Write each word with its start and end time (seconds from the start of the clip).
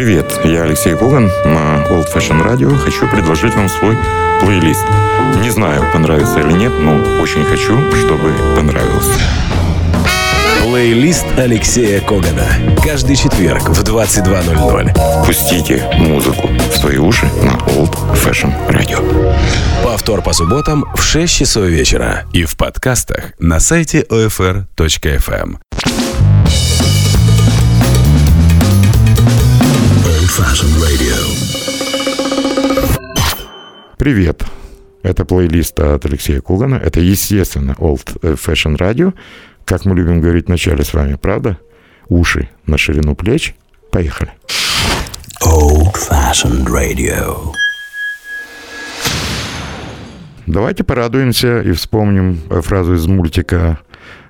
Привет, 0.00 0.40
я 0.44 0.62
Алексей 0.62 0.96
Коган 0.96 1.26
на 1.44 1.84
Old 1.90 2.06
Fashion 2.10 2.42
Radio. 2.42 2.74
Хочу 2.74 3.06
предложить 3.06 3.54
вам 3.54 3.68
свой 3.68 3.94
плейлист. 4.40 4.86
Не 5.42 5.50
знаю, 5.50 5.92
понравится 5.92 6.40
или 6.40 6.52
нет, 6.52 6.72
но 6.80 6.94
очень 7.20 7.44
хочу, 7.44 7.78
чтобы 7.92 8.32
понравился. 8.56 9.20
Плейлист 10.62 11.26
Алексея 11.36 12.00
Когана. 12.00 12.46
Каждый 12.82 13.14
четверг 13.14 13.68
в 13.68 13.82
22.00. 13.84 15.26
Пустите 15.26 15.86
музыку 15.98 16.48
в 16.48 16.76
свои 16.78 16.96
уши 16.96 17.26
на 17.42 17.58
Old 17.74 17.94
Fashion 18.14 18.54
Radio. 18.70 19.36
Повтор 19.84 20.22
по 20.22 20.32
субботам 20.32 20.86
в 20.94 21.02
6 21.02 21.30
часов 21.30 21.64
вечера 21.64 22.24
и 22.32 22.44
в 22.46 22.56
подкастах 22.56 23.34
на 23.38 23.60
сайте 23.60 24.06
OFR.FM. 24.08 25.58
Fashion 30.30 30.70
Radio. 30.80 31.16
Привет. 33.98 34.44
Это 35.02 35.24
плейлист 35.24 35.80
от 35.80 36.06
Алексея 36.06 36.40
Кугана. 36.40 36.76
Это, 36.76 37.00
естественно, 37.00 37.74
Old 37.78 38.20
Fashion 38.22 38.76
Radio. 38.76 39.12
Как 39.64 39.84
мы 39.84 39.96
любим 39.96 40.20
говорить 40.20 40.46
вначале 40.46 40.84
с 40.84 40.94
вами, 40.94 41.16
правда? 41.16 41.58
Уши 42.08 42.48
на 42.64 42.78
ширину 42.78 43.16
плеч. 43.16 43.56
Поехали. 43.90 44.30
Old 45.44 45.96
Fashioned 46.08 46.66
Radio. 46.66 47.52
Давайте 50.46 50.84
порадуемся 50.84 51.60
и 51.60 51.72
вспомним 51.72 52.40
фразу 52.62 52.94
из 52.94 53.04
мультика 53.08 53.80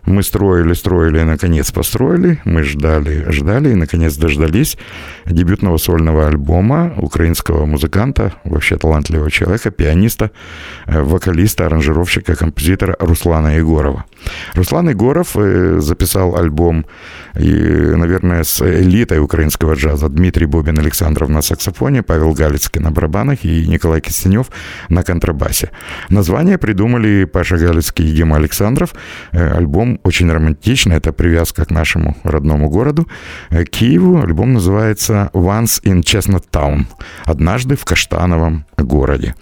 мы 0.05 0.23
строили, 0.23 0.75
строили 0.75 1.21
и, 1.21 1.25
наконец, 1.25 1.71
построили. 1.71 2.41
Мы 2.45 2.63
ждали, 2.63 3.31
ждали 3.31 3.71
и, 3.71 3.75
наконец, 3.75 4.17
дождались 4.17 4.79
дебютного 5.27 5.77
сольного 5.79 6.27
альбома 6.27 6.93
украинского 6.97 7.67
музыканта, 7.67 8.33
вообще 8.45 8.77
талантливого 8.77 9.31
человека, 9.31 9.71
пианиста, 9.71 10.31
э, 10.87 11.03
вокалиста, 11.03 11.67
аранжировщика, 11.67 12.35
композитора 12.37 12.97
Руслана 12.99 13.57
Егорова. 13.57 14.05
Руслан 14.55 14.89
Егоров 14.89 15.37
э, 15.37 15.81
записал 15.81 16.37
альбом, 16.37 16.87
и, 17.39 17.53
наверное, 17.97 18.43
с 18.43 18.61
элитой 18.61 19.19
украинского 19.19 19.75
джаза. 19.75 20.09
Дмитрий 20.09 20.47
Бобин 20.47 20.79
Александров 20.79 21.29
на 21.29 21.43
саксофоне, 21.43 22.03
Павел 22.03 22.33
Галицкий 22.33 22.81
на 22.81 22.91
барабанах 22.91 23.45
и 23.45 23.67
Николай 23.67 24.01
Кистенев 24.01 24.51
на 24.89 25.03
контрабасе. 25.03 25.71
Название 26.09 26.59
придумали 26.59 27.25
Паша 27.25 27.57
Галицкий 27.57 28.11
и 28.11 28.15
Гема 28.15 28.37
Александров. 28.37 28.95
Э, 29.33 29.59
очень 30.05 30.31
романтичный, 30.31 30.97
это 30.97 31.13
привязка 31.13 31.65
к 31.65 31.71
нашему 31.71 32.17
родному 32.23 32.69
городу, 32.69 33.09
э, 33.51 33.65
Киеву. 33.65 34.23
Альбом 34.23 34.53
называется 34.53 35.31
«Once 35.33 35.83
in 35.83 36.03
Chestnut 36.03 36.45
Town»– 36.53 36.85
«Однажды 37.25 37.77
в 37.77 37.85
Каштановом 37.85 38.65
городе». 38.77 39.35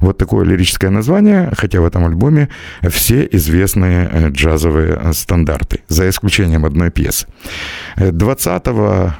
Вот 0.00 0.18
такое 0.18 0.44
лирическое 0.44 0.90
название, 0.90 1.50
хотя 1.56 1.80
в 1.80 1.84
этом 1.84 2.04
альбоме 2.04 2.48
все 2.88 3.28
известные 3.32 4.08
э, 4.10 4.28
джазовые 4.30 5.12
стандарты, 5.12 5.80
за 5.88 6.08
исключением 6.08 6.64
одной 6.64 6.90
пьесы. 6.90 7.26
20 7.96 8.66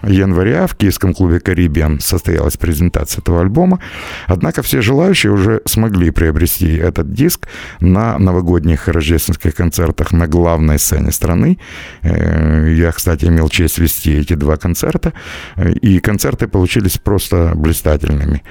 января 0.03 0.67
в 0.67 0.75
киевском 0.77 1.15
клубе 1.15 1.41
«Карибиан» 1.41 2.01
состоялась 2.01 2.57
презентация 2.57 3.21
этого 3.21 3.41
альбома, 3.41 3.81
однако 4.27 4.63
все 4.63 4.81
желающие 4.83 5.33
уже 5.33 5.61
смогли 5.65 6.11
приобрести 6.11 6.77
этот 6.77 7.13
диск 7.13 7.49
на 7.81 8.19
новогодних 8.19 8.89
рождественских 8.89 9.55
концертах 9.55 10.13
на 10.13 10.27
главной 10.27 10.74
сцене 10.79 11.13
страны. 11.13 11.59
Э, 12.03 12.73
я, 12.75 12.93
кстати, 12.93 13.27
имел 13.27 13.49
честь 13.49 13.79
вести 13.79 14.13
эти 14.13 14.35
два 14.35 14.57
концерта, 14.57 15.13
и 15.57 16.01
концерты 16.01 16.47
получились 16.49 16.99
просто 16.99 17.53
блистательными. 17.55 18.43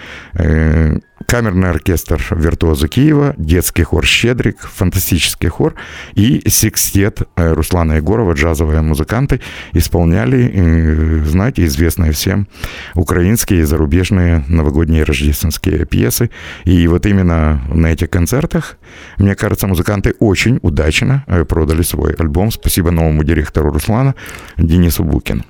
Э, 1.20 1.24
камерный 1.26 1.70
оркестр 1.70 2.26
«Виртуозы 2.32 2.88
Киева», 2.88 3.34
детский 3.38 3.84
хор 3.84 4.06
«Щедрик», 4.06 4.60
фантастический 4.60 5.50
хор 5.50 5.76
и 6.14 6.48
секстет 6.48 7.22
э, 7.36 7.54
Руслана 7.54 7.94
Егорова, 7.94 8.34
джазовые 8.34 8.82
музыканты, 8.82 9.42
исполняли, 9.74 11.24
знаете, 11.26 11.66
известные 11.66 12.12
всем 12.12 12.48
украинские 12.96 13.62
и 13.62 13.64
зарубежные 13.64 14.44
новогодние 14.48 15.04
рождественские 15.04 15.86
пьесы. 15.86 16.30
И 16.66 16.88
вот 16.88 17.06
именно 17.06 17.62
на 17.68 17.88
этих 17.88 18.10
концертах, 18.10 18.78
мне 19.18 19.36
кажется, 19.36 19.68
музыканты 19.68 20.14
очень 20.20 20.60
удачно 20.62 21.26
продали 21.48 21.82
свой 21.82 22.14
альбом. 22.14 22.52
Спасибо 22.52 22.92
новому 22.92 23.24
директору 23.24 23.72
Руслана 23.72 24.16
Денису 24.58 25.04
Букину. 25.04 25.44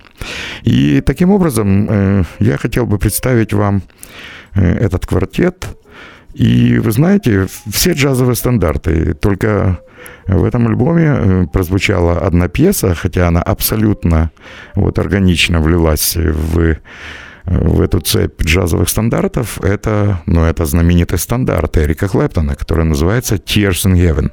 И 0.63 1.01
таким 1.01 1.31
образом 1.31 1.87
э, 1.89 2.23
я 2.39 2.57
хотел 2.57 2.85
бы 2.85 2.97
представить 2.97 3.53
вам 3.53 3.77
э, 3.77 4.42
этот 4.55 5.05
квартет. 5.05 5.67
И 6.33 6.79
вы 6.79 6.91
знаете, 6.91 7.47
все 7.71 7.93
джазовые 7.93 8.35
стандарты, 8.35 9.13
только 9.13 9.79
в 10.27 10.43
этом 10.43 10.67
альбоме 10.67 11.05
э, 11.05 11.45
прозвучала 11.51 12.19
одна 12.19 12.47
пьеса, 12.47 12.95
хотя 12.95 13.27
она 13.27 13.41
абсолютно 13.41 14.31
вот 14.75 14.97
органично 14.99 15.61
влилась 15.61 16.15
в 16.15 16.77
в 17.45 17.81
эту 17.81 17.99
цепь 17.99 18.41
джазовых 18.41 18.87
стандартов, 18.87 19.59
это, 19.61 20.21
ну, 20.25 20.45
это 20.45 20.65
знаменитый 20.65 21.19
стандарт 21.19 21.77
Эрика 21.77 22.07
Клэптона, 22.07 22.55
который 22.55 22.85
называется 22.85 23.35
Tears 23.35 23.85
in 23.85 23.95
Heaven. 23.95 24.31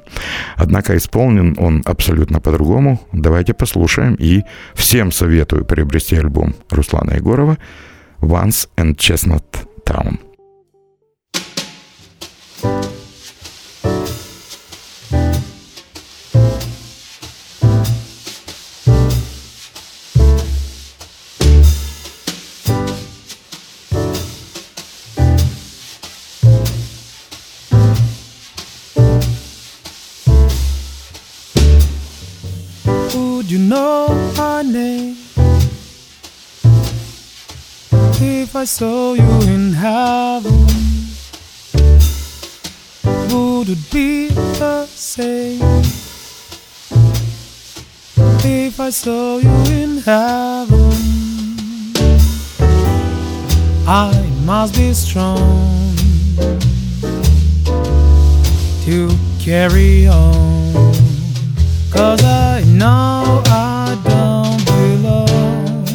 Однако 0.55 0.95
исполнен 0.95 1.55
он 1.57 1.83
абсолютно 1.85 2.39
по-другому. 2.39 3.01
Давайте 3.11 3.53
послушаем. 3.53 4.15
И 4.15 4.43
всем 4.75 5.11
советую 5.11 5.65
приобрести 5.65 6.15
альбом 6.15 6.55
Руслана 6.69 7.11
Егорова 7.15 7.57
«Once 8.21 8.69
and 8.77 8.95
Chestnut 8.95 9.43
traum. 9.85 10.31
If 38.51 38.57
I 38.57 38.65
saw 38.65 39.13
you 39.13 39.31
in 39.43 39.71
heaven, 39.71 40.65
would 43.31 43.69
it 43.69 43.79
be 43.89 44.27
the 44.27 44.85
same? 44.87 45.61
If 48.43 48.81
I 48.81 48.89
saw 48.89 49.37
you 49.37 49.55
in 49.71 49.99
heaven, 49.99 50.91
I 53.87 54.29
must 54.43 54.75
be 54.75 54.91
strong 54.95 55.95
to 58.83 59.17
carry 59.39 60.07
on. 60.09 60.73
Cause 61.89 62.21
I 62.21 62.65
know 62.67 63.41
I 63.45 63.97
don't 64.03 64.65
belong 64.65 65.85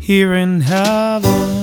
here 0.00 0.32
in 0.36 0.62
heaven. 0.62 1.55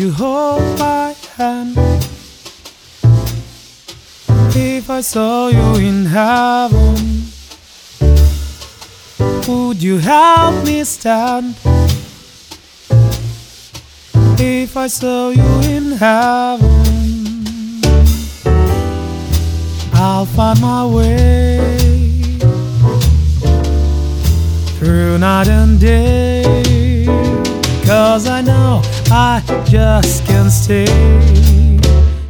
You 0.00 0.10
hold 0.12 0.62
my 0.78 1.14
hand 1.36 1.76
if 4.56 4.88
I 4.88 5.02
saw 5.02 5.48
you 5.48 5.74
in 5.88 6.06
heaven? 6.06 6.96
Would 9.46 9.82
you 9.82 9.98
help 9.98 10.64
me 10.64 10.84
stand? 10.84 11.54
if 14.42 14.74
I 14.74 14.86
saw 14.86 15.28
you 15.28 15.50
in 15.76 15.92
heaven. 15.92 16.70
I'll 19.92 20.24
find 20.24 20.58
my 20.62 20.86
way 20.86 21.58
through 24.78 25.18
night 25.18 25.48
and 25.48 25.78
day. 25.78 27.04
Cause 27.84 28.26
I 28.26 28.40
know 28.40 28.80
I 29.12 29.42
just 29.68 30.24
can't 30.24 30.52
stay 30.52 30.86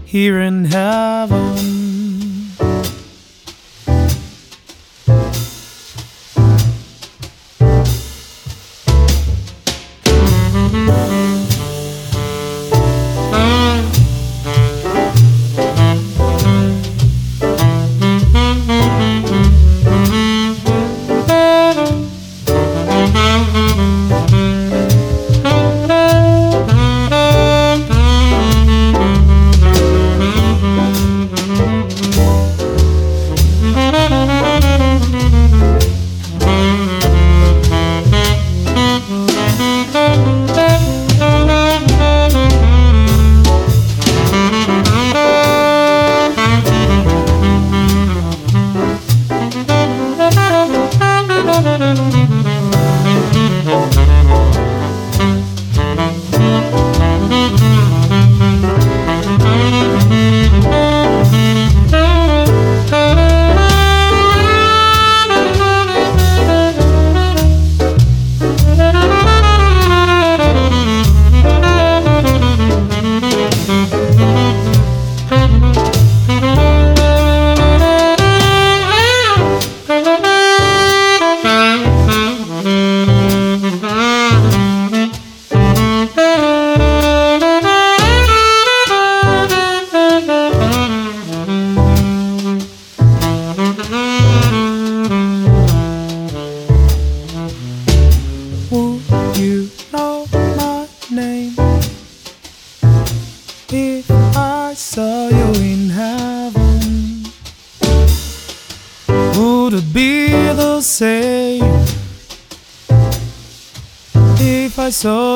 here 0.07 0.41
in 0.41 0.65
heaven. 0.65 1.80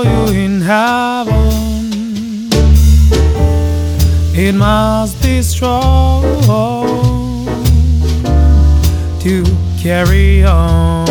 You 0.04 0.34
in 0.44 0.60
heaven? 0.60 1.34
It 4.36 4.54
must 4.54 5.22
be 5.22 5.42
strong 5.42 6.22
to 9.20 9.44
carry 9.80 10.44
on. 10.44 11.06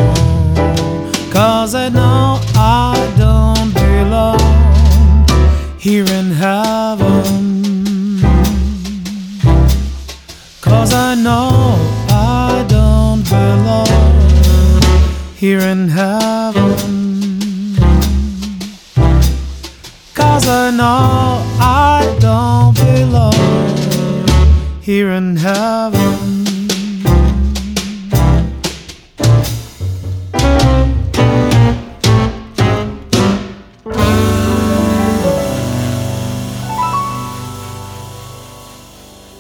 Cause 1.32 1.74
I 1.74 1.90
know 1.90 2.40
I 2.56 2.94
don't 3.18 3.74
belong 3.74 4.40
here 5.80 6.06
in 6.20 6.30
heaven. 6.32 7.24
Cause 10.62 10.94
I 10.94 11.16
know 11.16 11.50
I 12.10 12.66
don't 12.68 13.24
belong 13.28 14.82
here 15.36 15.60
in 15.60 15.90
heaven. 15.90 16.93
I 20.46 20.72
know 20.72 21.42
I 21.60 22.18
don't 22.20 22.74
belong 22.76 23.34
here 24.82 25.12
in 25.12 25.38
heaven. 25.38 26.24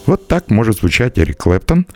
Вот 0.06 0.28
так 0.28 0.52
может 0.52 0.78
звучать 0.78 1.18
Эрик 1.18 1.38
Клэптон, 1.38 1.88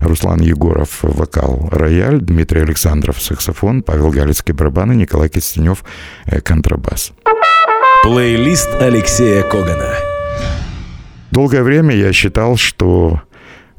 Руслан 0.00 0.40
Егоров– 0.40 0.98
вокал, 1.02 1.68
рояль, 1.70 2.20
Дмитрий 2.20 2.60
Александров– 2.60 3.20
саксофон, 3.22 3.82
Павел 3.82 4.10
Галицкий– 4.10 4.52
барабаны, 4.54 4.92
Николай 4.92 5.28
Кистенев– 5.30 5.82
контрабас. 6.44 7.12
Плейлист 8.02 8.68
Алексея 8.80 9.44
Когана. 9.44 9.94
Долгое 11.30 11.62
время 11.62 11.94
я 11.94 12.12
считал, 12.12 12.56
что 12.56 13.22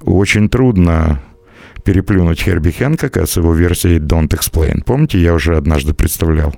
очень 0.01 0.47
трудно 0.47 1.19
переплюнуть 1.83 2.41
Херби 2.41 2.71
Хэнкока 2.71 3.25
с 3.25 3.35
его 3.35 3.53
версией 3.53 3.99
Don't 3.99 4.29
Explain. 4.29 4.85
Помните, 4.85 5.19
я 5.19 5.33
уже 5.33 5.57
однажды 5.57 5.93
представлял 5.93 6.55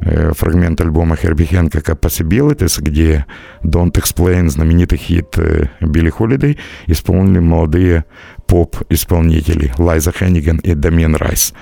э, 0.00 0.32
фрагмент 0.34 0.80
альбома 0.80 1.14
Херби 1.14 1.44
Хэнкока 1.44 1.92
Possibilities, 1.92 2.82
где 2.82 3.24
Don't 3.62 3.92
Explain, 3.92 4.48
знаменитый 4.48 4.98
хит 4.98 5.38
э, 5.38 5.68
Билли 5.80 6.10
Холидей, 6.10 6.58
исполнили 6.88 7.38
молодые 7.38 8.04
поп-исполнители 8.46 9.72
Лайза 9.78 10.12
Хенниган 10.12 10.58
и 10.58 10.72
Дамien 10.74 11.16
Райс. 11.16 11.52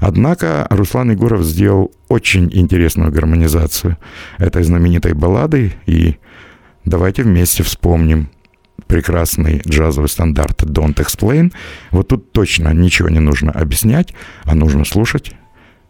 Однако 0.00 0.66
Руслан 0.70 1.10
Егоров 1.10 1.42
сделал 1.42 1.92
очень 2.08 2.48
интересную 2.52 3.12
гармонизацию 3.12 3.96
этой 4.38 4.62
знаменитой 4.62 5.14
баллады, 5.14 5.74
и 5.86 6.16
давайте 6.84 7.22
вместе 7.22 7.62
вспомним 7.62 8.30
прекрасный 8.86 9.60
джазовый 9.66 10.08
стандарт 10.08 10.62
Don't 10.62 10.94
Explain. 10.94 11.52
Вот 11.90 12.08
тут 12.08 12.32
точно 12.32 12.72
ничего 12.72 13.08
не 13.08 13.20
нужно 13.20 13.52
объяснять, 13.52 14.14
а 14.44 14.54
нужно 14.54 14.84
слушать 14.84 15.32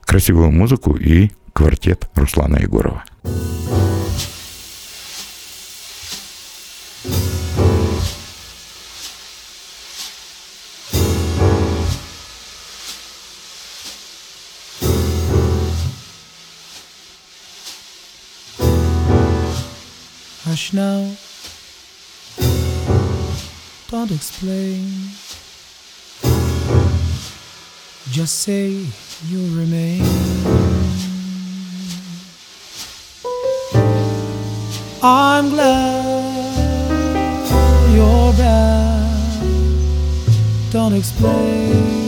красивую 0.05 0.51
музыку 0.51 0.97
и 0.97 1.31
квартет 1.53 2.09
Руслана 2.15 2.57
Егорова. 2.57 3.05
Hush 20.59 20.73
now, 20.73 21.15
don't 23.93 24.11
explain. 24.11 24.91
Just 28.11 28.41
say 28.41 28.85
you 29.29 29.57
remain. 29.57 30.03
I'm 35.01 35.51
glad 35.51 36.65
you're 37.95 38.33
back. 38.33 39.43
Don't 40.73 40.95
explain. 40.95 42.08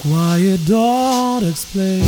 Quiet, 0.00 0.60
don't 0.64 1.44
explain. 1.44 2.02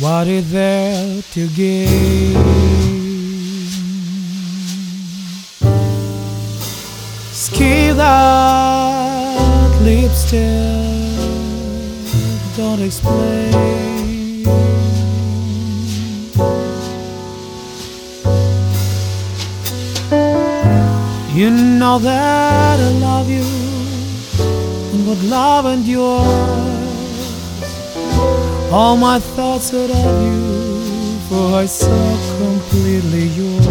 What 0.00 0.26
is 0.28 0.50
there 0.50 1.22
to 1.32 1.48
gain? 1.48 2.36
Skip 7.32 7.96
that 7.96 9.80
lipstick, 9.82 10.40
don't 12.56 12.80
explain. 12.80 14.17
You 21.38 21.50
know 21.50 22.00
that 22.00 22.80
I 22.80 22.90
love 22.98 23.30
you, 23.30 23.46
and 24.92 25.06
what 25.06 25.22
love 25.22 25.66
endures. 25.66 26.26
All 28.72 28.96
my 28.96 29.20
thoughts 29.20 29.72
are 29.72 29.84
of 29.84 30.22
you, 30.26 31.16
for 31.28 31.58
I 31.58 31.66
saw 31.66 32.16
completely 32.38 33.28
yours. 33.38 33.66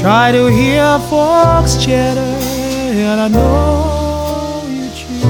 Try 0.00 0.30
to 0.30 0.46
hear 0.46 1.00
folks 1.10 1.74
chatter, 1.84 2.20
and 2.20 3.20
I 3.20 3.26
know 3.26 4.62
you 4.68 4.88
cheat. 4.94 5.24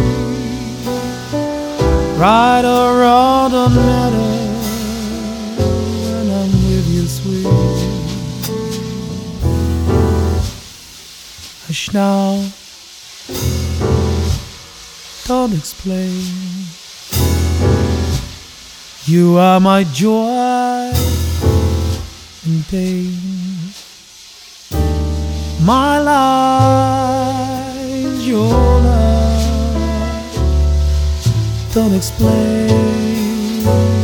Right 2.21 2.65
or 2.67 3.01
wrong, 3.01 3.51
don't 3.51 3.75
matter 3.75 4.32
Now, 11.73 12.53
don't 15.25 15.55
explain. 15.55 16.67
You 19.07 19.39
are 19.39 19.59
my 19.59 19.85
joy 19.85 20.93
and 22.45 22.67
pain, 22.69 23.17
my 25.63 25.99
life, 25.99 28.21
your 28.21 28.51
love. 28.51 30.35
Don't 31.73 31.95
explain. 31.95 34.02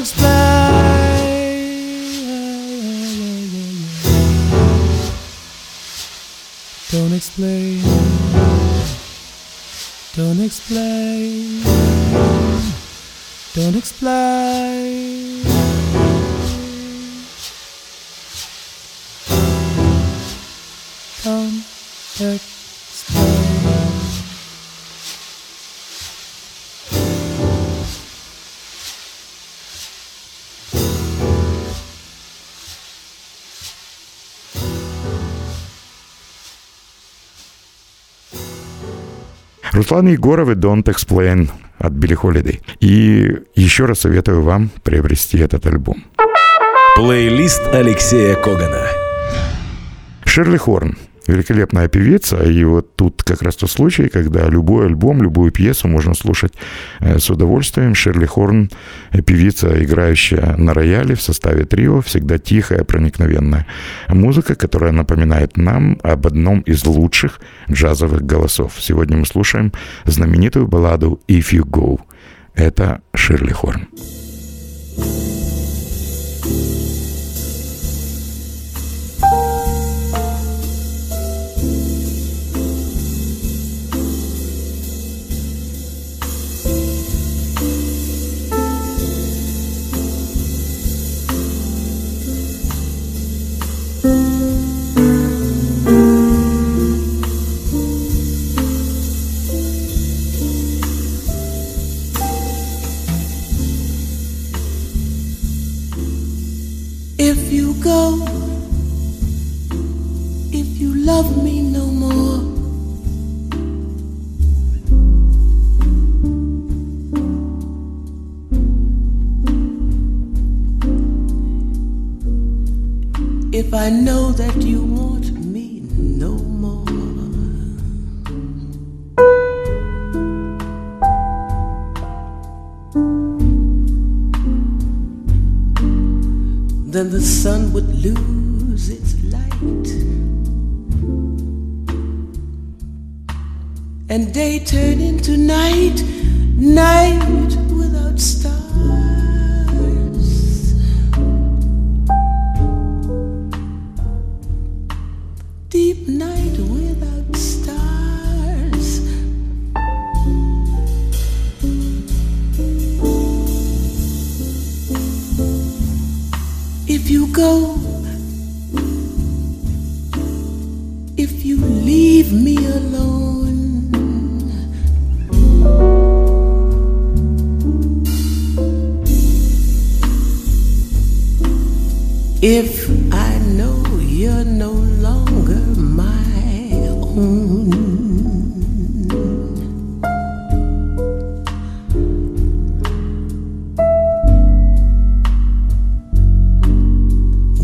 Explain, 0.00 1.00
don't 6.90 7.12
explain. 7.12 7.80
Don't 10.16 10.40
explain, 10.40 11.62
don't 13.44 13.76
explain, 13.76 15.42
don't 21.22 21.62
explain. 22.16 22.49
Руслан 39.80 40.08
Егоров 40.08 40.50
и 40.50 40.52
Don't 40.52 40.84
Explain 40.84 41.48
от 41.78 41.92
Билли 41.92 42.12
Холидей. 42.14 42.60
И 42.80 43.34
еще 43.54 43.86
раз 43.86 44.00
советую 44.00 44.42
вам 44.42 44.68
приобрести 44.82 45.38
этот 45.38 45.64
альбом. 45.64 46.04
Плейлист 46.96 47.62
Алексея 47.72 48.34
Когана. 48.34 48.84
Шерли 50.26 50.58
Хорн 50.58 50.98
великолепная 51.26 51.88
певица, 51.88 52.42
и 52.42 52.64
вот 52.64 52.96
тут 52.96 53.22
как 53.22 53.42
раз 53.42 53.56
тот 53.56 53.70
случай, 53.70 54.08
когда 54.08 54.48
любой 54.48 54.86
альбом, 54.86 55.22
любую 55.22 55.52
пьесу 55.52 55.88
можно 55.88 56.14
слушать 56.14 56.52
э, 57.00 57.18
с 57.18 57.30
удовольствием. 57.30 57.94
Шерли 57.94 58.26
Хорн, 58.26 58.70
э, 59.12 59.22
певица, 59.22 59.82
играющая 59.82 60.56
на 60.56 60.74
рояле 60.74 61.14
в 61.14 61.22
составе 61.22 61.64
трио, 61.64 62.00
всегда 62.00 62.38
тихая, 62.38 62.84
проникновенная 62.84 63.66
музыка, 64.08 64.54
которая 64.54 64.92
напоминает 64.92 65.56
нам 65.56 65.98
об 66.02 66.26
одном 66.26 66.60
из 66.60 66.84
лучших 66.86 67.40
джазовых 67.70 68.22
голосов. 68.22 68.74
Сегодня 68.78 69.16
мы 69.16 69.26
слушаем 69.26 69.72
знаменитую 70.04 70.66
балладу 70.66 71.20
«If 71.28 71.52
You 71.52 71.64
Go». 71.64 72.00
Это 72.54 73.00
Шерли 73.14 73.52
Хорн. 73.52 73.88
If 73.94 74.19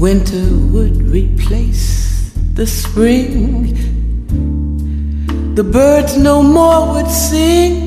winter 0.07 0.55
would 0.73 1.03
replace 1.11 2.33
the 2.55 2.67
spring, 2.67 3.75
the 5.57 5.65
birds 5.65 6.17
no 6.17 6.43
more 6.43 6.93
would 6.93 7.11
sing. 7.11 7.86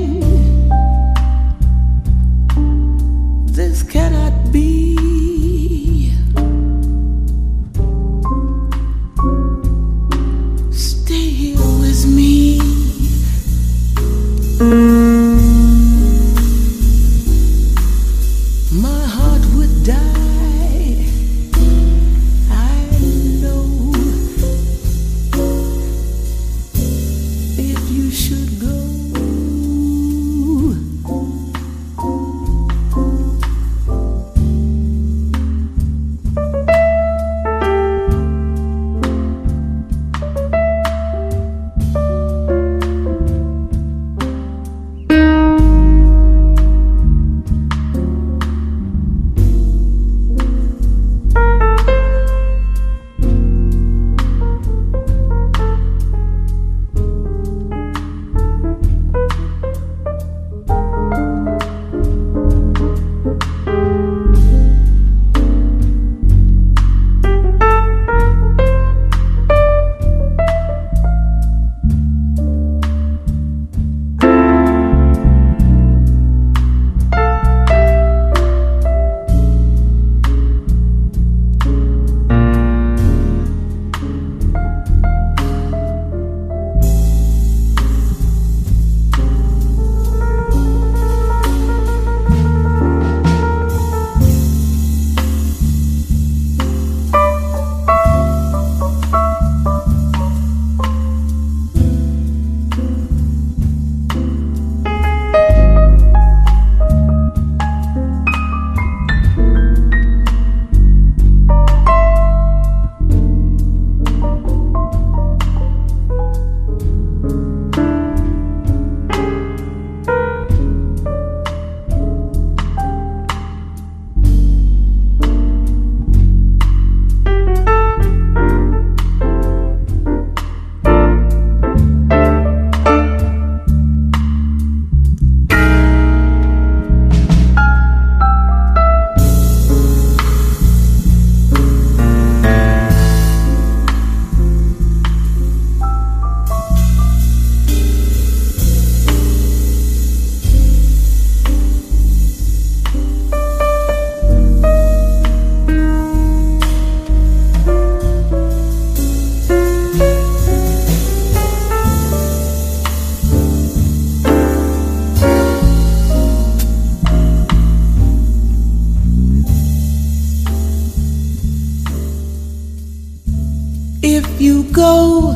If 174.40 174.46
you 174.46 174.64
go, 174.72 175.36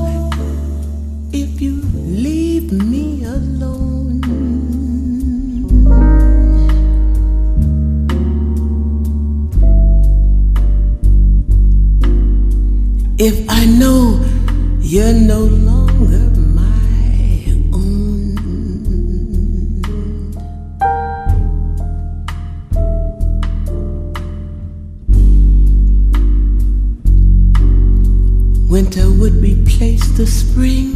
if 1.33 1.59
you 1.59 1.81
leave 1.93 2.71
me 2.71 3.25
alone. 3.25 4.21
If 13.19 13.43
I 13.49 13.65
know 13.65 14.23
you're 14.79 15.11
no 15.11 15.47
the 30.23 30.31
spring. 30.31 30.89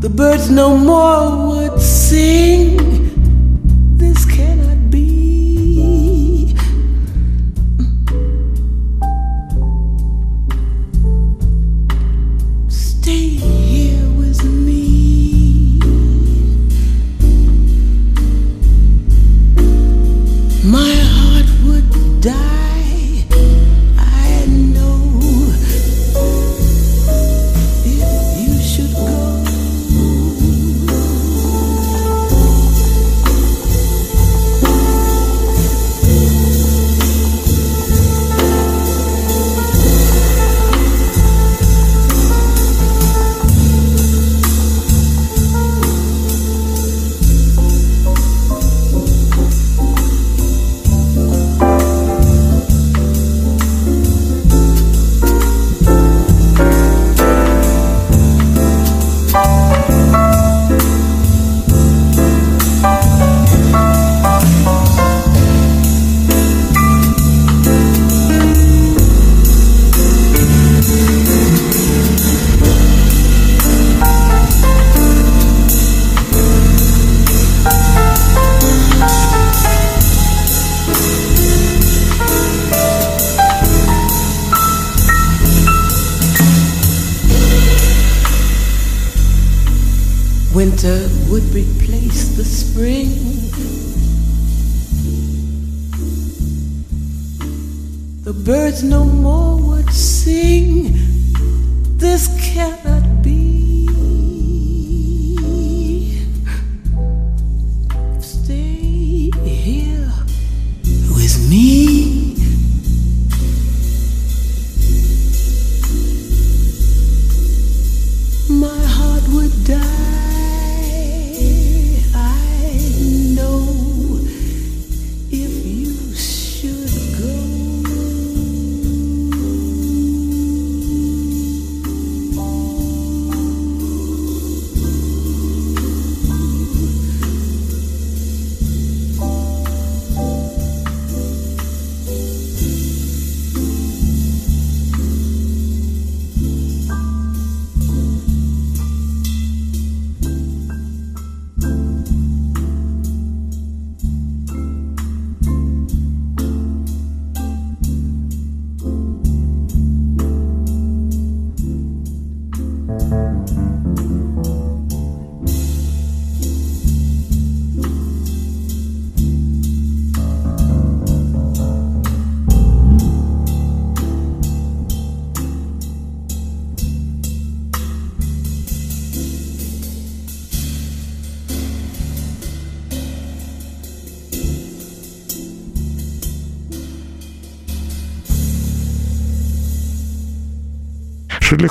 The 0.00 0.08
birds 0.08 0.48
no 0.48 0.76
more 0.76 1.48
would 1.48 1.80
sing. 1.80 2.53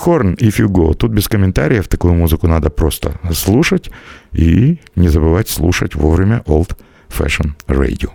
Хорн, 0.04 0.34
You 0.34 0.68
Go. 0.68 0.94
Тут 0.94 1.12
без 1.12 1.30
комментариев 1.30 1.88
такую 1.88 2.14
музыку 2.14 2.48
надо 2.48 2.70
просто 2.70 3.14
слушать 3.32 3.90
и 4.34 4.78
не 4.98 5.08
забывать 5.08 5.48
слушать 5.48 5.96
вовремя 5.96 6.44
Old 6.46 6.76
Fashion 7.10 7.52
Radio. 7.70 8.10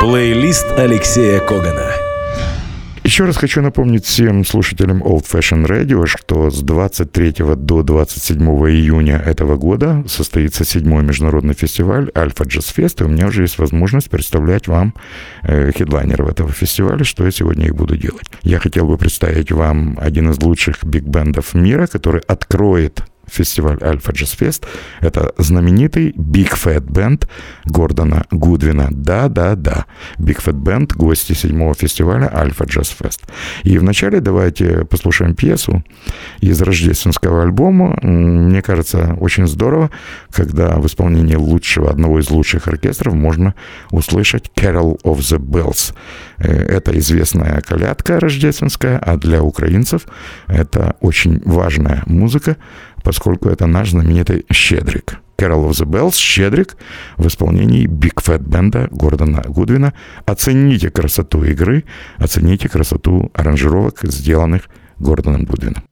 Плейлист 0.00 0.66
Алексея 0.78 1.40
Когана. 1.40 2.03
Еще 3.04 3.26
раз 3.26 3.36
хочу 3.36 3.60
напомнить 3.60 4.06
всем 4.06 4.46
слушателям 4.46 5.02
Old 5.02 5.26
Fashion 5.30 5.66
Radio, 5.66 6.06
что 6.06 6.50
с 6.50 6.62
23 6.62 7.34
до 7.54 7.82
27 7.82 8.40
июня 8.40 9.18
этого 9.18 9.56
года 9.56 10.02
состоится 10.08 10.64
седьмой 10.64 11.04
международный 11.04 11.52
фестиваль 11.52 12.10
Альфа 12.16 12.44
Джаз 12.44 12.68
Фест, 12.68 13.02
и 13.02 13.04
у 13.04 13.08
меня 13.08 13.26
уже 13.26 13.42
есть 13.42 13.58
возможность 13.58 14.08
представлять 14.08 14.68
вам 14.68 14.94
э, 15.42 15.70
хедлайнеров 15.72 16.30
этого 16.30 16.50
фестиваля, 16.50 17.04
что 17.04 17.26
я 17.26 17.30
сегодня 17.30 17.66
и 17.66 17.72
буду 17.72 17.98
делать. 17.98 18.24
Я 18.42 18.58
хотел 18.58 18.86
бы 18.86 18.96
представить 18.96 19.52
вам 19.52 19.98
один 20.00 20.30
из 20.30 20.42
лучших 20.42 20.82
биг-бендов 20.82 21.52
мира, 21.52 21.86
который 21.86 22.22
откроет 22.22 23.04
фестиваль 23.26 23.78
Альфа 23.82 24.12
Джаз 24.12 24.30
Фест. 24.30 24.66
Это 25.00 25.32
знаменитый 25.38 26.10
Big 26.12 26.52
Fat 26.52 26.84
Band 26.86 27.28
Гордона 27.64 28.24
Гудвина. 28.30 28.88
Да-да-да. 28.90 29.86
Big 30.18 30.42
Fat 30.44 30.60
Band, 30.60 30.94
гости 30.94 31.32
седьмого 31.32 31.74
фестиваля 31.74 32.30
Альфа 32.34 32.64
Джаз 32.64 32.88
Фест. 32.88 33.22
И 33.62 33.78
вначале 33.78 34.20
давайте 34.20 34.84
послушаем 34.84 35.34
пьесу 35.34 35.84
из 36.40 36.60
рождественского 36.62 37.42
альбома. 37.42 37.98
Мне 38.02 38.62
кажется, 38.62 39.16
очень 39.20 39.46
здорово, 39.46 39.90
когда 40.30 40.76
в 40.76 40.86
исполнении 40.86 41.36
лучшего, 41.36 41.90
одного 41.90 42.20
из 42.20 42.30
лучших 42.30 42.68
оркестров 42.68 43.14
можно 43.14 43.54
услышать 43.90 44.50
Carol 44.56 45.00
of 45.02 45.18
the 45.18 45.38
Bells. 45.38 45.94
Э, 46.38 46.74
Это 46.74 46.98
известная 46.98 47.60
колядка 47.60 48.20
рождественская, 48.20 48.98
а 48.98 49.16
для 49.16 49.42
украинцев 49.42 50.02
это 50.46 50.96
очень 51.00 51.40
важная 51.44 52.02
музыка, 52.06 52.56
поскольку 53.04 53.48
это 53.48 53.66
наш 53.66 53.90
знаменитый 53.90 54.44
«Щедрик». 54.50 55.20
Carol 55.36 55.68
of 55.68 55.72
the 55.72 55.84
Bells 55.84 56.16
«Щедрик» 56.16 56.76
в 57.16 57.26
исполнении 57.26 57.86
Big 57.86 58.14
Fat 58.16 58.38
бенда 58.38 58.88
Гордона 58.90 59.42
Гудвина. 59.46 59.92
Оцените 60.26 60.90
красоту 60.90 61.44
игры, 61.44 61.84
оцените 62.18 62.68
красоту 62.68 63.30
аранжировок, 63.34 64.00
сделанных 64.02 64.68
Гордоном 64.98 65.44
Гудвином. 65.44 65.84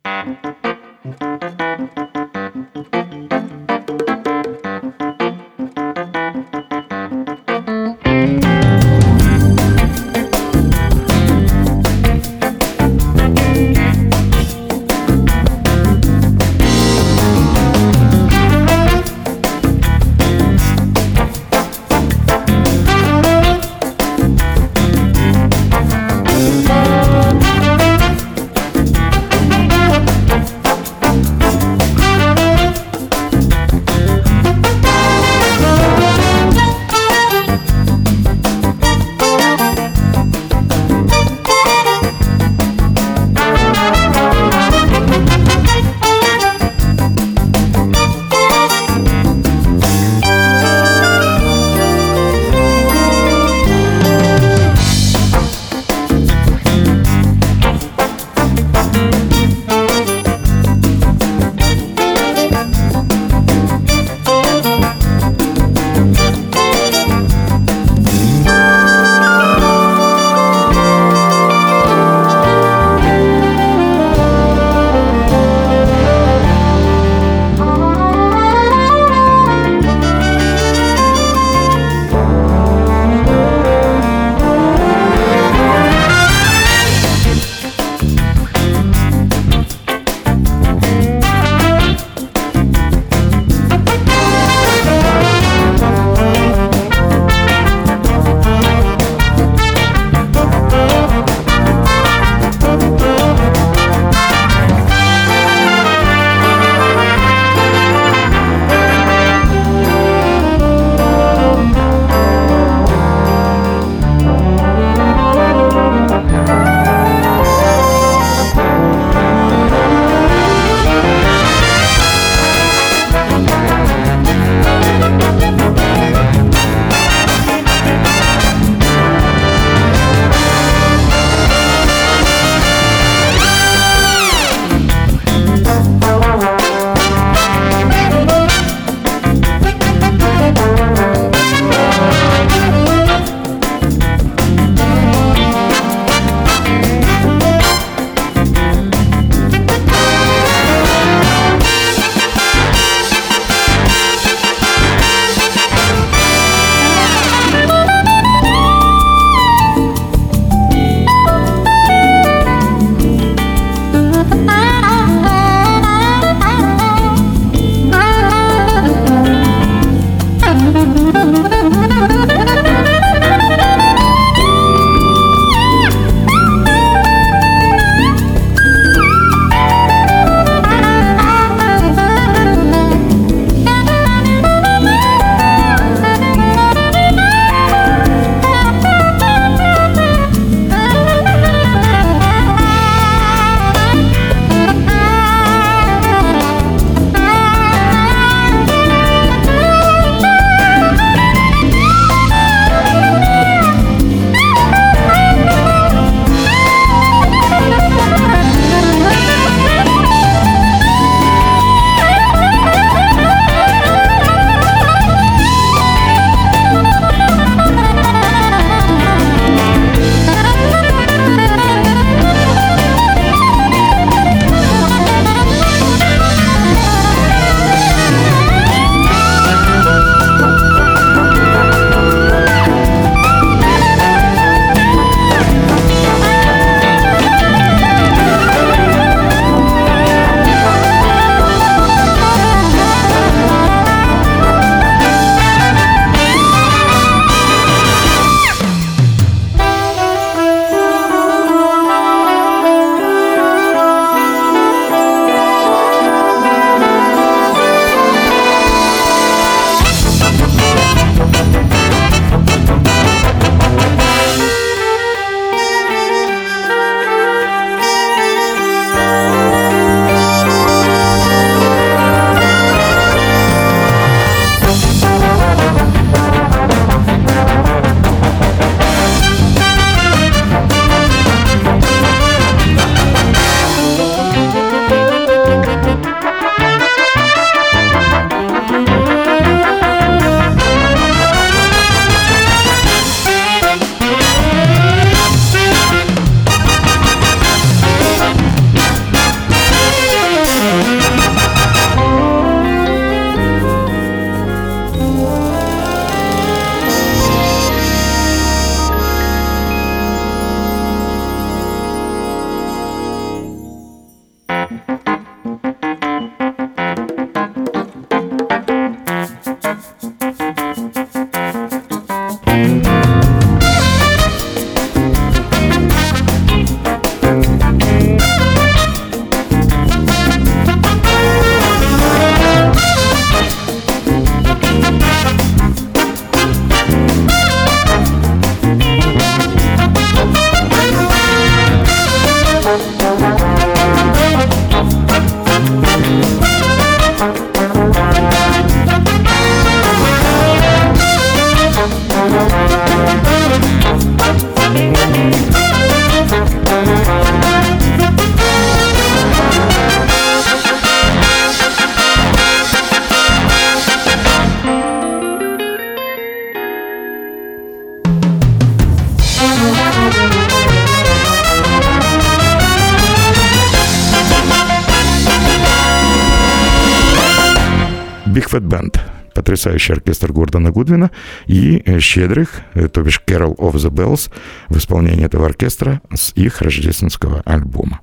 Fat 378.53 378.63
Band 378.63 379.01
потрясающий 379.33 379.95
оркестр 379.95 380.33
Гордона 380.33 380.71
Гудвина 380.71 381.11
и 381.47 381.83
э, 381.85 382.01
«Щедрых», 382.01 382.61
э, 382.75 382.89
то 382.89 383.03
бишь 383.03 383.21
«Carol 383.27 383.57
of 383.57 383.75
the 383.75 383.91
Bells» 383.91 384.31
в 384.69 384.77
исполнении 384.77 385.25
этого 385.25 385.47
оркестра 385.47 386.01
с 386.15 386.33
их 386.37 386.63
рождественского 386.63 387.43
альбома. 387.45 388.01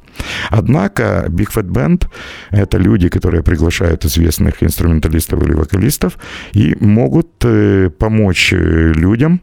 Однако 0.49 1.25
Big 1.29 1.53
Fat 1.53 1.69
Band— 1.69 2.07
это 2.51 2.77
люди, 2.77 3.09
которые 3.09 3.43
приглашают 3.43 4.05
известных 4.05 4.63
инструменталистов 4.63 5.43
или 5.43 5.53
вокалистов 5.53 6.17
и 6.53 6.75
могут 6.79 7.29
э, 7.43 7.89
помочь 7.89 8.51
людям 8.51 9.41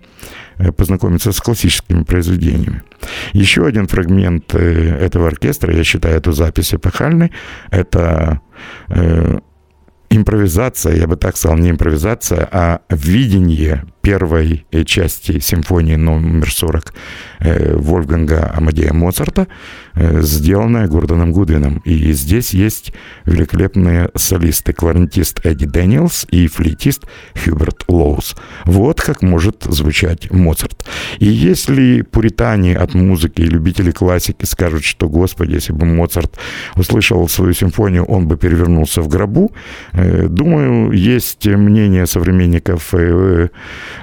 познакомиться 0.76 1.32
с 1.32 1.40
классическими 1.40 2.02
произведениями. 2.02 2.82
Еще 3.34 3.66
один 3.66 3.86
фрагмент 3.86 4.54
этого 4.54 5.26
оркестра, 5.26 5.74
я 5.74 5.84
считаю 5.84 6.16
эту 6.16 6.32
запись 6.32 6.72
эпохальной, 6.72 7.30
это 7.70 8.40
импровизация, 10.16 10.96
я 10.96 11.06
бы 11.06 11.16
так 11.16 11.36
сказал, 11.36 11.58
не 11.58 11.70
импровизация, 11.70 12.48
а 12.50 12.80
видение 12.88 13.84
первой 14.06 14.64
части 14.84 15.40
симфонии 15.40 15.96
номер 15.96 16.52
40 16.52 16.94
э, 17.40 17.74
Вольфганга 17.76 18.52
Амадея 18.54 18.92
Моцарта, 18.92 19.48
э, 19.94 20.20
сделанная 20.22 20.86
Гордоном 20.86 21.32
Гудвином. 21.32 21.82
И 21.84 22.12
здесь 22.12 22.54
есть 22.54 22.92
великолепные 23.24 24.10
солисты, 24.14 24.72
кларнетист 24.72 25.44
Эдди 25.44 25.66
Дэниелс 25.66 26.26
и 26.30 26.46
флейтист 26.46 27.04
Хьюберт 27.34 27.84
Лоус. 27.88 28.36
Вот 28.64 29.00
как 29.00 29.22
может 29.22 29.64
звучать 29.64 30.30
Моцарт. 30.30 30.86
И 31.18 31.26
если 31.26 32.02
пуритане 32.02 32.76
от 32.76 32.94
музыки 32.94 33.40
и 33.40 33.46
любители 33.46 33.90
классики 33.90 34.44
скажут, 34.44 34.84
что, 34.84 35.08
господи, 35.08 35.54
если 35.54 35.72
бы 35.72 35.84
Моцарт 35.84 36.38
услышал 36.76 37.28
свою 37.28 37.54
симфонию, 37.54 38.04
он 38.04 38.28
бы 38.28 38.36
перевернулся 38.36 39.02
в 39.02 39.08
гробу, 39.08 39.50
э, 39.94 40.28
думаю, 40.28 40.92
есть 40.92 41.44
мнение 41.44 42.06
современников 42.06 42.94
Э, 42.94 43.48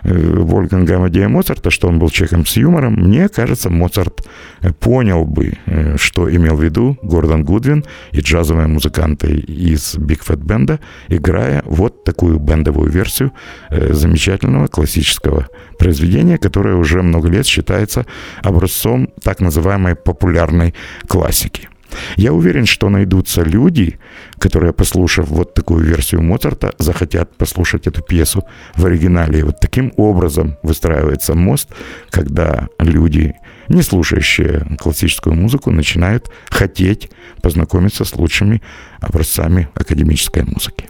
Вольфганга 0.03 0.97
Амадея 0.97 1.27
Моцарта, 1.27 1.69
что 1.69 1.87
он 1.87 1.99
был 1.99 2.09
человеком 2.09 2.45
с 2.45 2.57
юмором, 2.57 2.93
мне 2.93 3.29
кажется, 3.29 3.69
Моцарт 3.69 4.27
э, 4.61 4.71
понял 4.71 5.25
бы, 5.25 5.53
э, 5.65 5.97
что 5.97 6.33
имел 6.33 6.55
в 6.55 6.63
виду 6.63 6.97
Гордон 7.01 7.43
Гудвин 7.43 7.83
и 8.11 8.21
джазовые 8.21 8.67
музыканты 8.67 9.35
из 9.35 9.95
Big 9.95 10.21
Fat 10.25 10.43
Band, 10.43 10.79
играя 11.09 11.63
вот 11.65 12.03
такую 12.03 12.39
бендовую 12.39 12.91
версию 12.91 13.31
замечательного 13.69 14.67
классического 14.67 15.47
произведения, 15.77 16.37
которое 16.37 16.75
уже 16.75 17.01
много 17.01 17.29
лет 17.29 17.45
считается 17.45 18.05
образцом 18.41 19.09
так 19.23 19.39
называемой 19.39 19.95
популярной 19.95 20.73
классики. 21.07 21.69
Я 22.15 22.33
уверен, 22.33 22.65
что 22.65 22.89
найдутся 22.89 23.43
люди, 23.43 23.99
которые, 24.39 24.73
послушав 24.73 25.27
вот 25.27 25.53
такую 25.53 25.83
версию 25.83 26.21
Моцарта, 26.21 26.73
захотят 26.77 27.35
послушать 27.37 27.87
эту 27.87 28.01
пьесу 28.01 28.43
в 28.75 28.85
оригинале. 28.85 29.39
И 29.39 29.43
вот 29.43 29.59
таким 29.59 29.93
образом 29.97 30.57
выстраивается 30.63 31.35
мост, 31.35 31.69
когда 32.09 32.67
люди, 32.79 33.33
не 33.67 33.81
слушающие 33.81 34.77
классическую 34.79 35.35
музыку, 35.35 35.71
начинают 35.71 36.29
хотеть 36.49 37.09
познакомиться 37.41 38.05
с 38.05 38.15
лучшими 38.15 38.61
образцами 39.01 39.69
академической 39.75 40.43
музыки. 40.43 40.89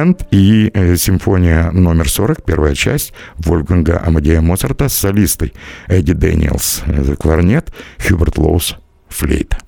Band 0.00 0.26
и 0.30 0.70
э, 0.72 0.96
симфония 0.96 1.70
номер 1.72 2.08
40, 2.08 2.44
первая 2.44 2.74
часть 2.74 3.12
Вольфганга 3.36 4.02
Амадея 4.04 4.40
Моцарта 4.40 4.88
с 4.88 4.94
солистой 4.94 5.52
Эдди 5.88 6.14
Дэниелс, 6.14 6.82
э, 6.86 7.14
кларнет, 7.18 7.72
Хьюберт 7.98 8.38
Лоус, 8.38 8.76
флейта. 9.08 9.58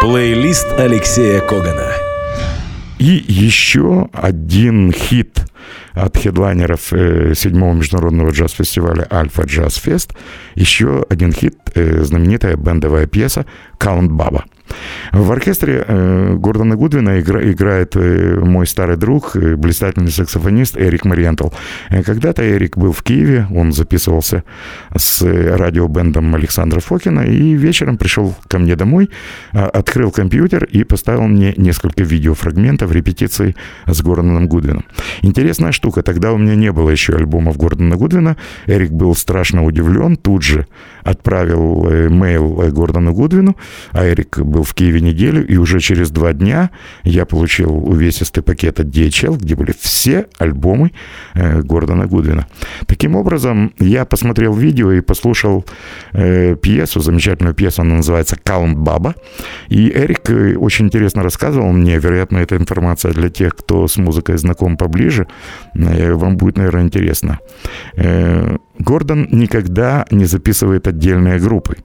Плейлист 0.00 0.66
Алексея 0.78 1.40
Когана. 1.40 1.92
И 2.98 3.24
еще 3.28 4.08
один 4.12 4.92
хит 4.92 5.44
от 5.92 6.16
хедлайнеров 6.16 6.92
э, 6.92 7.34
седьмого 7.34 7.74
международного 7.74 8.30
джаз-фестиваля 8.30 9.06
«Альфа 9.10 9.42
Джаз 9.42 9.76
Фест». 9.76 10.12
Еще 10.56 11.06
один 11.08 11.32
хит, 11.32 11.56
знаменитая 11.74 12.56
бендовая 12.56 13.06
пьеса 13.06 13.46
«Count 13.78 14.12
Bubba». 14.12 14.44
В 15.12 15.32
оркестре 15.32 15.84
э, 15.86 16.34
Гордона 16.36 16.76
Гудвина 16.76 17.20
игра, 17.20 17.42
играет 17.42 17.96
э, 17.96 18.38
мой 18.40 18.66
старый 18.66 18.96
друг, 18.96 19.36
э, 19.36 19.56
блистательный 19.56 20.10
саксофонист 20.10 20.76
Эрик 20.76 21.04
Мариентал. 21.04 21.52
Когда-то 21.88 22.48
Эрик 22.48 22.76
был 22.76 22.92
в 22.92 23.02
Киеве, 23.02 23.46
он 23.54 23.72
записывался 23.72 24.44
с 24.94 25.22
радиобендом 25.22 26.34
Александра 26.34 26.80
Фокина, 26.80 27.20
и 27.20 27.54
вечером 27.54 27.98
пришел 27.98 28.34
ко 28.48 28.58
мне 28.58 28.76
домой, 28.76 29.10
э, 29.52 29.58
открыл 29.58 30.10
компьютер 30.10 30.64
и 30.64 30.84
поставил 30.84 31.26
мне 31.26 31.54
несколько 31.56 32.02
видеофрагментов 32.02 32.92
репетиции 32.92 33.56
с 33.86 34.02
Гордоном 34.02 34.46
Гудвином. 34.46 34.84
Интересная 35.22 35.72
штука, 35.72 36.02
тогда 36.02 36.32
у 36.32 36.38
меня 36.38 36.54
не 36.54 36.72
было 36.72 36.90
еще 36.90 37.14
альбомов 37.14 37.56
Гордона 37.56 37.96
Гудвина, 37.96 38.36
Эрик 38.66 38.90
был 38.90 39.14
страшно 39.14 39.64
удивлен, 39.64 40.16
тут 40.16 40.42
же 40.42 40.66
отправил 41.02 41.88
мейл 42.10 42.70
Гордону 42.72 43.12
Гудвину, 43.12 43.56
а 43.92 44.06
Эрик 44.06 44.38
был 44.38 44.64
в 44.68 44.74
Киеве 44.74 45.00
неделю, 45.00 45.46
и 45.46 45.56
уже 45.56 45.80
через 45.80 46.10
два 46.10 46.32
дня 46.32 46.70
я 47.04 47.24
получил 47.24 47.74
увесистый 47.74 48.42
пакет 48.42 48.80
от 48.80 48.86
DHL, 48.86 49.38
где 49.38 49.54
были 49.54 49.74
все 49.78 50.26
альбомы 50.38 50.92
э, 51.34 51.62
Гордона 51.62 52.06
Гудвина. 52.06 52.46
Таким 52.86 53.16
образом, 53.16 53.72
я 53.78 54.04
посмотрел 54.04 54.54
видео 54.54 54.92
и 54.92 55.00
послушал 55.00 55.64
э, 56.12 56.54
пьесу, 56.56 57.00
замечательную 57.00 57.54
пьесу, 57.54 57.82
она 57.82 57.96
называется 57.96 58.36
«Каунт 58.42 58.78
Баба», 58.78 59.14
и 59.68 59.90
Эрик 59.90 60.30
э, 60.30 60.56
очень 60.56 60.86
интересно 60.86 61.22
рассказывал 61.22 61.72
мне, 61.72 61.98
вероятно, 61.98 62.38
эта 62.38 62.56
информация 62.56 63.12
для 63.12 63.30
тех, 63.30 63.56
кто 63.56 63.88
с 63.88 63.96
музыкой 63.96 64.36
знаком 64.36 64.76
поближе, 64.76 65.26
вам 65.74 66.36
будет, 66.36 66.58
наверное, 66.58 66.82
интересно. 66.84 67.38
Гордон 68.78 69.28
никогда 69.32 70.06
не 70.10 70.24
записывает 70.24 70.86
отдельные 70.86 71.38
группы. 71.38 71.78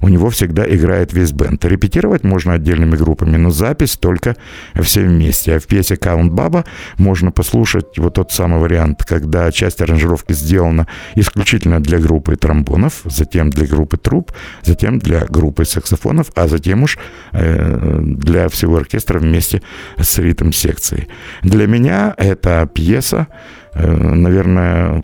У 0.00 0.08
него 0.08 0.30
всегда 0.30 0.64
играет 0.66 1.12
весь 1.12 1.32
бенд. 1.32 1.64
Репетировать 1.64 2.24
можно 2.24 2.54
отдельными 2.54 2.96
группами, 2.96 3.36
но 3.36 3.50
запись 3.50 3.96
только 3.96 4.36
все 4.80 5.02
вместе. 5.02 5.56
А 5.56 5.60
в 5.60 5.66
пьесе 5.66 5.96
«Каунт 5.96 6.32
Баба» 6.32 6.64
можно 6.98 7.32
послушать 7.32 7.98
вот 7.98 8.14
тот 8.14 8.32
самый 8.32 8.60
вариант, 8.60 9.04
когда 9.04 9.50
часть 9.50 9.80
аранжировки 9.80 10.32
сделана 10.32 10.86
исключительно 11.16 11.80
для 11.80 11.98
группы 11.98 12.36
тромбонов, 12.36 13.00
затем 13.04 13.50
для 13.50 13.66
группы 13.66 13.96
труб, 13.96 14.32
затем 14.62 14.98
для 14.98 15.24
группы 15.26 15.64
саксофонов, 15.64 16.30
а 16.34 16.46
затем 16.46 16.84
уж 16.84 16.98
э, 17.32 18.00
для 18.02 18.48
всего 18.48 18.76
оркестра 18.76 19.18
вместе 19.18 19.62
с 19.98 20.18
ритм-секцией. 20.18 21.08
Для 21.42 21.66
меня 21.66 22.14
эта 22.16 22.68
пьеса, 22.72 23.26
э, 23.74 23.90
наверное, 23.90 25.02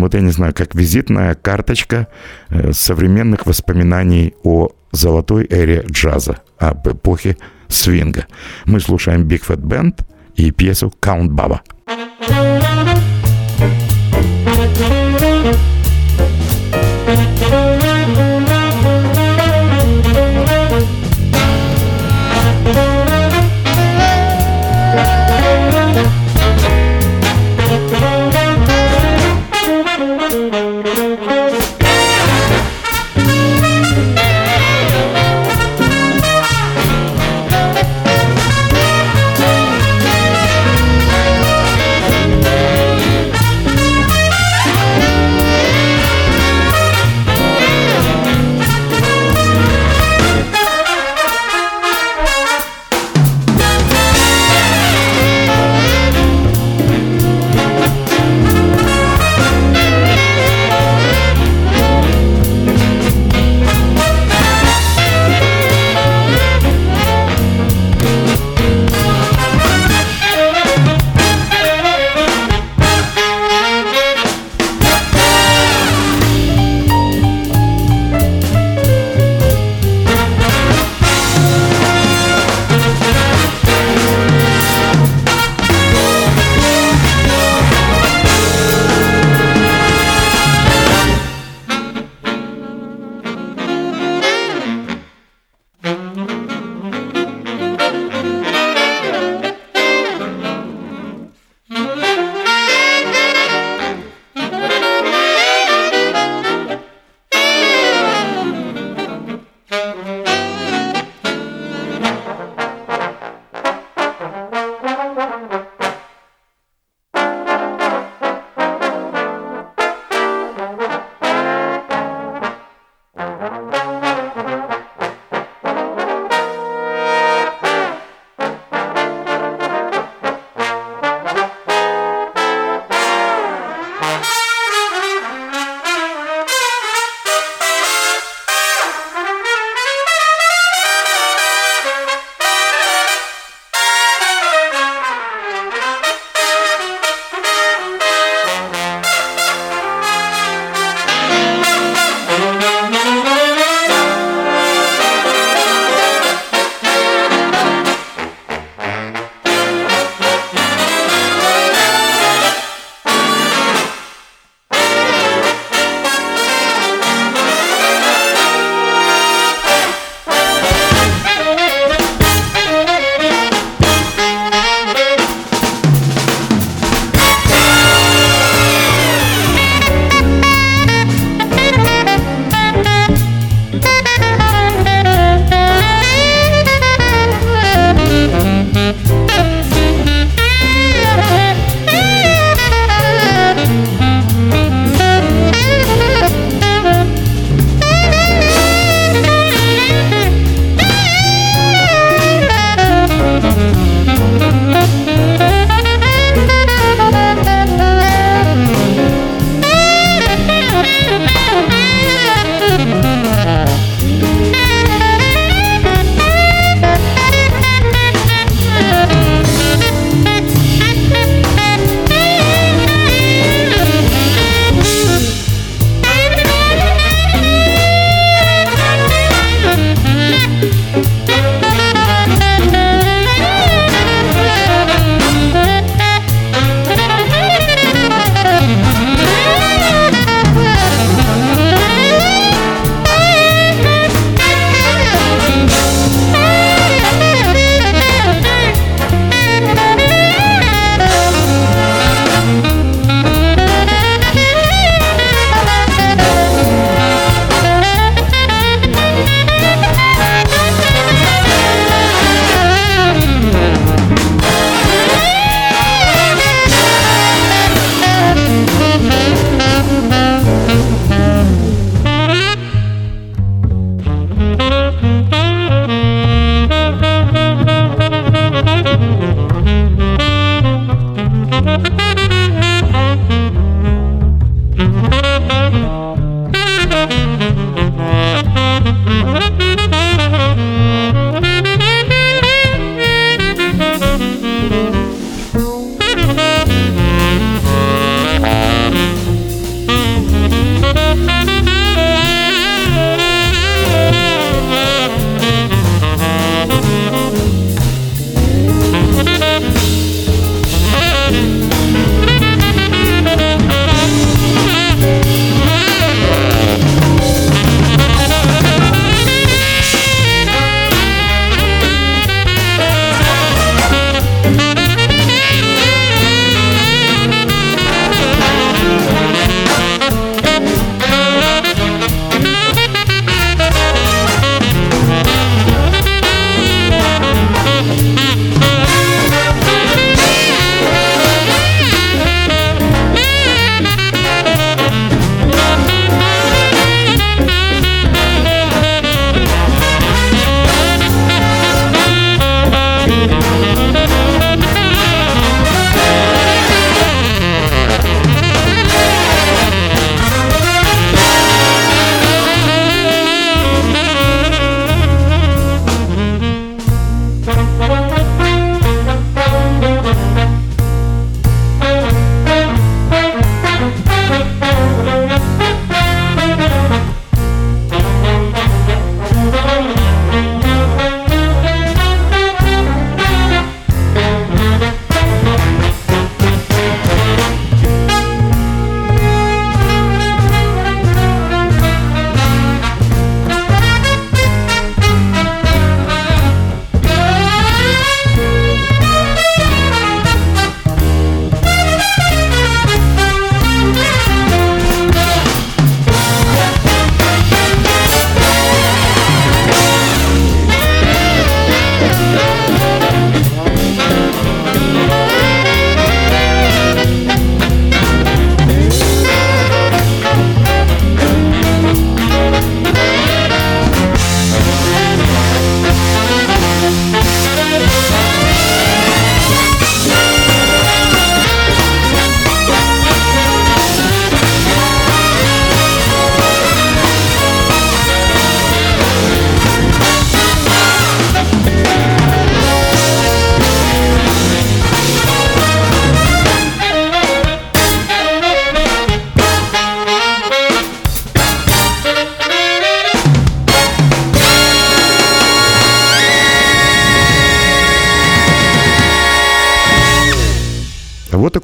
вот 0.00 0.14
я 0.14 0.20
не 0.20 0.30
знаю, 0.30 0.54
как 0.54 0.74
визитная 0.74 1.34
карточка 1.34 2.08
э, 2.48 2.72
современных 2.72 3.46
воспоминаний 3.46 4.34
о 4.42 4.68
золотой 4.92 5.46
эре 5.50 5.84
джаза, 5.90 6.38
об 6.58 6.86
эпохе 6.88 7.36
свинга. 7.68 8.26
Мы 8.64 8.80
слушаем 8.80 9.26
Big 9.26 9.44
Fat 9.46 9.60
Band 9.60 10.04
и 10.36 10.50
пьесу 10.50 10.92
«Count 11.00 11.28
Баба». 11.28 11.62
Thank 12.26 12.53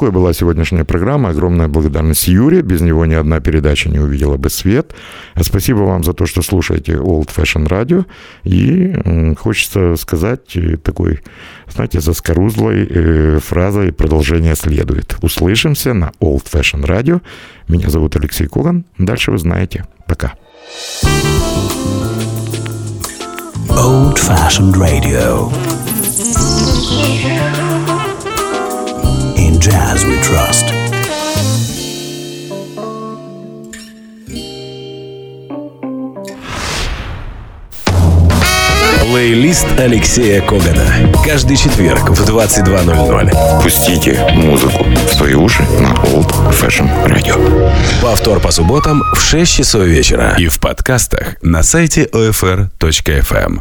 такой 0.00 0.12
была 0.12 0.32
сегодняшняя 0.32 0.84
программа. 0.84 1.28
Огромная 1.28 1.68
благодарность 1.68 2.26
Юре. 2.26 2.62
Без 2.62 2.80
него 2.80 3.04
ни 3.04 3.12
одна 3.12 3.38
передача 3.40 3.90
не 3.90 3.98
увидела 3.98 4.38
бы 4.38 4.48
свет. 4.48 4.94
Спасибо 5.38 5.80
вам 5.80 6.04
за 6.04 6.14
то, 6.14 6.24
что 6.24 6.40
слушаете 6.40 6.92
Old 6.92 7.28
Fashion 7.28 7.68
Radio. 7.68 8.06
И 8.42 9.34
хочется 9.34 9.96
сказать 9.96 10.56
э, 10.56 10.78
такой, 10.78 11.20
знаете, 11.68 12.00
заскорузлой 12.00 12.88
э, 12.88 13.40
фразой 13.40 13.92
продолжение 13.92 14.54
следует. 14.54 15.16
Услышимся 15.20 15.92
на 15.92 16.12
Old 16.18 16.46
Fashion 16.50 16.82
Radio. 16.82 17.20
Меня 17.68 17.90
зовут 17.90 18.16
Алексей 18.16 18.46
Коган. 18.46 18.86
Дальше 18.96 19.32
вы 19.32 19.36
знаете. 19.36 19.84
Пока. 20.06 20.32
Old 23.68 24.16
fashioned 24.16 24.74
radio. 24.76 25.52
Jazz 29.60 30.06
we 30.06 30.18
trust. 30.22 30.72
Плейлист 39.02 39.66
Алексея 39.78 40.40
Когана. 40.40 41.12
Каждый 41.26 41.58
четверг 41.58 42.08
в 42.08 42.26
22.00. 42.26 43.62
Пустите 43.62 44.26
музыку 44.34 44.84
в 44.84 45.12
свои 45.12 45.34
уши 45.34 45.62
на 45.62 45.92
Old 46.06 46.32
Fashion 46.52 46.88
Radio. 47.06 47.70
Повтор 48.00 48.40
по 48.40 48.50
субботам 48.50 49.02
в 49.14 49.20
6 49.20 49.56
часов 49.56 49.82
вечера. 49.82 50.36
И 50.38 50.48
в 50.48 50.58
подкастах 50.58 51.36
на 51.42 51.62
сайте 51.62 52.04
OFR.FM. 52.04 53.60